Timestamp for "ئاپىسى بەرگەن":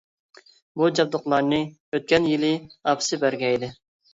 2.71-3.55